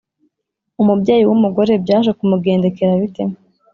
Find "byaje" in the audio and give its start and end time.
1.83-2.11